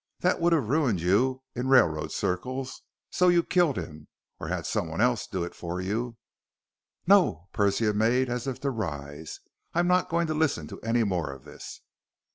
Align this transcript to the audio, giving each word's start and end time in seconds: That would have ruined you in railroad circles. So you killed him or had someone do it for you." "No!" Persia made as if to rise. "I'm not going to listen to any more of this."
That 0.21 0.41
would 0.41 0.51
have 0.51 0.67
ruined 0.67 0.99
you 0.99 1.43
in 1.53 1.67
railroad 1.67 2.11
circles. 2.11 2.81
So 3.11 3.27
you 3.27 3.43
killed 3.43 3.77
him 3.77 4.07
or 4.39 4.47
had 4.47 4.65
someone 4.65 4.99
do 5.31 5.43
it 5.43 5.53
for 5.53 5.79
you." 5.79 6.17
"No!" 7.05 7.49
Persia 7.53 7.93
made 7.93 8.27
as 8.27 8.47
if 8.47 8.59
to 8.61 8.71
rise. 8.71 9.41
"I'm 9.75 9.85
not 9.87 10.09
going 10.09 10.25
to 10.25 10.33
listen 10.33 10.65
to 10.69 10.81
any 10.81 11.03
more 11.03 11.31
of 11.31 11.43
this." 11.43 11.81